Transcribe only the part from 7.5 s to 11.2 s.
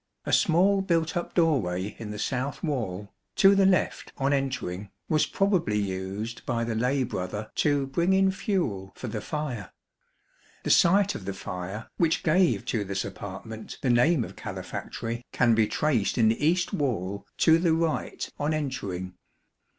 to bring in fuel for the fire. The site